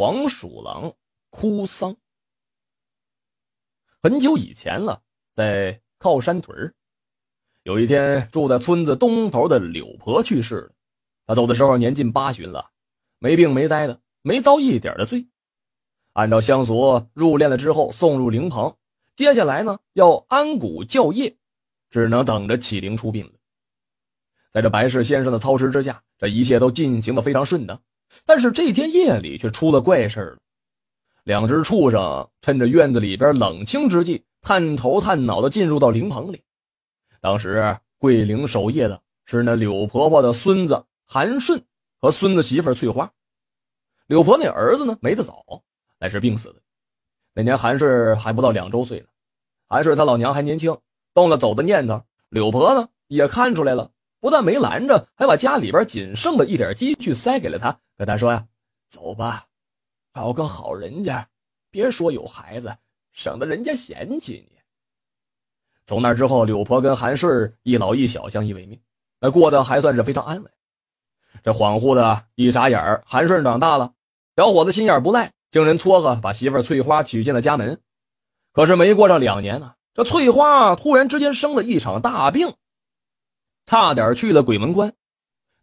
[0.00, 0.94] 黄鼠狼
[1.28, 1.94] 哭丧。
[4.02, 5.02] 很久以前了，
[5.34, 6.74] 在靠山屯，
[7.64, 10.72] 有一天住在村子东头的柳婆去世了。
[11.26, 12.70] 她走的时候年近八旬了，
[13.18, 15.28] 没病没灾的，没遭一点的罪。
[16.14, 18.74] 按照乡俗，入殓了之后送入灵棚，
[19.16, 21.36] 接下来呢要安谷教业，
[21.90, 23.32] 只能等着起灵出殡了。
[24.50, 27.82] 在这白氏先生的操持之下，这一切都进行的非常顺当。
[28.24, 30.38] 但是这天夜里却出了怪事了。
[31.24, 36.42] 两只畜生趁着院子里边冷清之际，探头探脑的进入到灵棚里。
[37.20, 41.62] 当时桂灵守夜的是那柳婆婆的孙子韩顺
[42.00, 43.10] 和孙子媳妇翠花。
[44.06, 45.44] 柳婆那儿子呢没得早，
[45.98, 46.56] 乃是病死的。
[47.34, 49.06] 那年韩顺还不到两周岁呢。
[49.68, 50.76] 韩顺他老娘还年轻，
[51.14, 52.02] 动了走的念头。
[52.30, 53.90] 柳婆呢也看出来了。
[54.18, 58.42] 不但没拦着，还把家里边仅剩的一点积蓄塞给了他，跟他说呀
[58.88, 59.44] ：“走吧，
[60.14, 61.28] 找个好人家，
[61.70, 62.74] 别说有孩子，
[63.12, 64.58] 省得人家嫌弃你。”
[65.84, 68.80] 从那之后，柳婆跟韩顺一老一小相依为命，
[69.18, 70.50] 那过得还算是非常安稳。
[71.42, 73.92] 这恍惚的一眨眼韩顺长大了，
[74.34, 77.78] 小伙子心眼不赖，经人撮合把媳妇翠花娶进了家门。
[78.54, 82.54] 可是没过上两年呢，这翠花突然之间生了一场大病。
[83.66, 84.90] 差点去了鬼门关，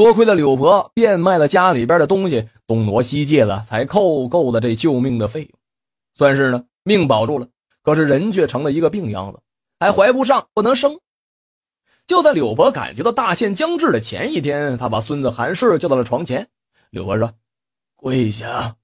[0.00, 5.50] 多亏了柳婆变卖了家里边的东西，东挪西借了，才扣够了这救命的费用，
[6.14, 7.46] 算是呢命保住了。
[7.82, 9.40] 可是人却成了一个病秧子，
[9.78, 10.98] 还怀不上，不能生。
[12.06, 16.48] 就在柳婆感觉到大限将至的前一天，他把孙子韩顺叫到了床前。
[16.88, 17.34] 柳婆说
[17.94, 18.76] ：“跪下。”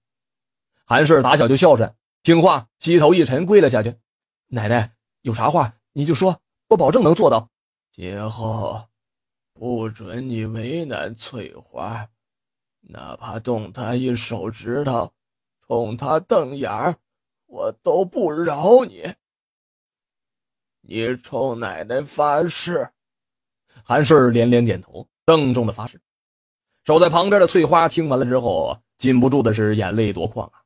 [0.85, 1.95] 韩顺打小就孝顺
[2.25, 3.95] 听话，膝头一沉，跪了下去。
[4.49, 7.49] 奶奶有啥话你就说，我保证能做到。
[7.91, 8.83] 今后。
[9.59, 12.07] 不准你为难翠花，
[12.83, 15.11] 哪怕动她一手指头，
[15.67, 16.95] 冲她瞪眼儿，
[17.47, 19.15] 我都不饶你。
[20.83, 22.91] 你冲奶奶发誓！
[23.83, 25.99] 韩顺连连点头，郑重的发誓。
[26.85, 30.61] 守在旁边的翠花听完了之后，禁不住的是眼泪夺眶啊。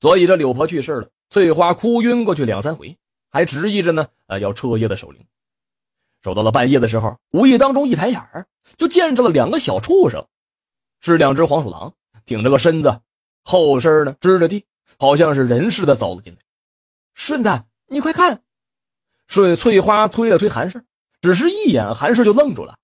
[0.00, 2.96] 所以这柳婆去世了，翠花哭晕过去两三回，
[3.28, 5.26] 还执意着呢，呃，要彻夜的守灵。
[6.28, 8.46] 走到了半夜的时候，无意当中一抬眼儿，
[8.76, 10.26] 就见着了两个小畜生，
[11.00, 11.94] 是两只黄鼠狼，
[12.26, 13.00] 挺着个身子，
[13.44, 14.66] 后身呢支着地，
[14.98, 16.38] 好像是人似的走了进来。
[17.14, 18.42] 顺子，你快看！
[19.26, 20.84] 顺翠花推了推韩氏，
[21.22, 22.76] 只是一眼，韩氏就愣住了。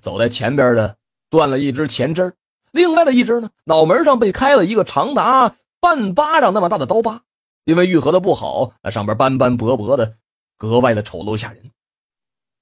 [0.00, 0.96] 走在前边的
[1.28, 2.32] 断了一只前肢，
[2.72, 7.20] 另外的一只呢，脑门上被开了一个长达半巴掌那么大的刀疤，
[7.64, 10.14] 因为愈合的不好，那上边斑斑驳驳的，
[10.56, 11.70] 格外的丑陋吓人。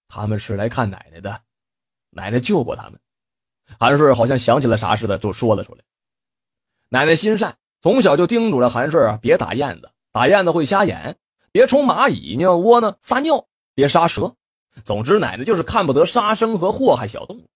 [0.09, 1.41] 他们是来看奶奶的，
[2.11, 3.01] 奶奶救过他们。
[3.79, 5.81] 韩顺好像想起了啥似的，就说了出来。
[6.89, 11.15] 奶奶心善，从小就叮嘱了韩顺啊，别打燕子，打燕子会瞎眼；
[11.51, 14.35] 别冲蚂蚁尿窝呢撒尿，别杀蛇。
[14.85, 17.49] 总之，奶奶就是看不得杀生和祸害小动物。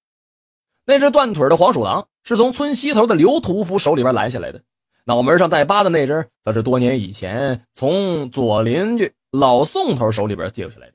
[0.84, 4.60] 那只断腿的黄鼠狼是从村西头的刘屠夫手里边拦下来的，
[5.05, 10.94] 脑门上带疤的那只，则是多年以前从左邻居老宋头手里边借下来的。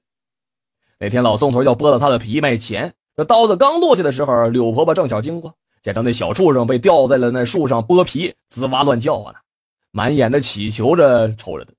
[1.05, 9.39] 那天老宋头要剥了他的皮卖钱，这刀子刚落下的时候，柳婆婆正巧经过，见着那小畜生被吊在了那树上剥皮，吱哇乱叫唤呢，
[9.91, 11.73] 满眼的乞求着瞅着他，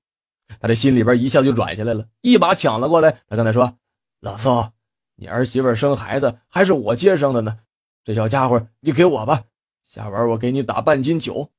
[0.61, 3.19] 他这心里边一下就软下来了，一把抢了过来。
[3.27, 3.73] 他跟他说
[4.21, 4.71] ：“老宋，
[5.17, 7.57] 你儿媳妇生孩子还是我接生的呢，
[8.05, 9.41] 这小家伙你给我吧，
[9.85, 11.49] 下晚我给你打半斤酒。”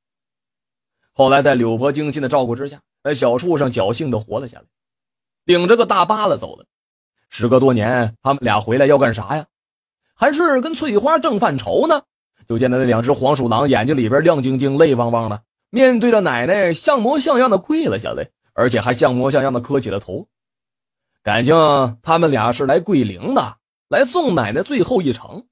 [1.12, 4.64] 后来在柳婆精心的照顾之下，那小畜生侥幸的活了下来，
[5.44, 6.64] 顶着个大疤子走了。
[7.28, 9.46] 时隔多年，他们俩回来要干啥呀？
[10.14, 12.02] 韩顺跟翠花正犯愁呢，
[12.48, 20.26] 就见到那两只黄鼠狼眼睛里边亮晶晶、泪汪汪的，面对着奶奶像模像样的跪了下来，而且还像模像样的磕起了头。
[21.22, 21.54] 感情
[22.02, 23.58] 他们俩是来跪灵的，
[23.88, 25.46] 来送奶奶最后一程。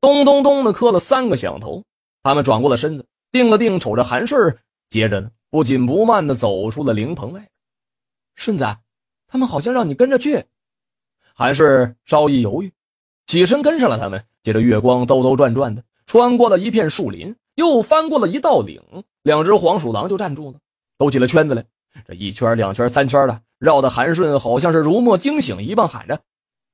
[0.00, 1.84] 咚咚咚的磕了三个响头，
[2.22, 4.58] 他们转过了身子，定了定，瞅着韩顺，
[4.90, 7.48] 接着呢不紧不慢的走出了灵棚外。
[8.34, 8.66] 顺子。
[9.34, 10.44] 他们好像让你跟着去，
[11.34, 12.72] 韩顺稍一犹豫，
[13.26, 14.24] 起身跟上了他们。
[14.44, 18.80] 借着月光兜兜转转的穿过了一片树林，又翻过了一道岭，
[19.24, 20.60] 两只黄鼠狼就站住了，
[20.96, 21.64] 兜起了圈子来。
[22.06, 26.20] 这一圈、两圈、三圈的绕的韩顺好像是如梦惊醒一般，喊着：“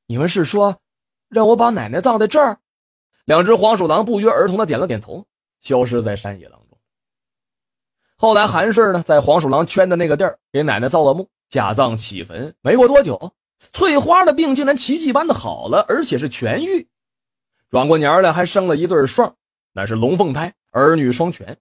[0.07, 0.77] 你们是说
[1.31, 2.59] 让我把奶奶葬在这儿？”
[3.25, 5.25] 两只黄鼠狼不约而同的点了点头，
[5.63, 6.79] 消失在山野当中。
[8.19, 11.27] 后来韩顺呢，在黄鼠狼圈的那个地儿给奶奶造了墓。
[11.51, 13.35] 下葬起坟，没过多久，
[13.73, 16.89] 翠花的病竟然奇迹般的好了，而且是痊愈。
[17.69, 19.37] 转过年来还生了一对双，
[19.73, 21.57] 那是龙凤胎，儿女双全。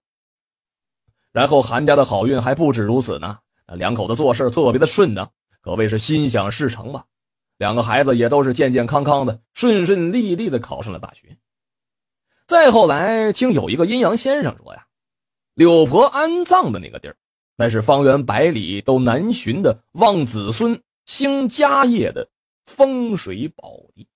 [1.32, 3.38] 然后韩家的好运还不止如此呢，
[3.76, 7.04] 两口子做事特别的顺当，可谓是心想事成吧。
[7.58, 11.36] 两个孩子也都是健健康康的，顺顺利利的考上了大学。
[12.46, 14.86] 再后来，听有一个阴阳先生说呀，
[15.54, 17.16] 柳婆安葬的那个地儿，
[17.60, 22.26] 那是方圆百里都难寻的望子孙兴家业的
[22.64, 24.08] 风水宝地。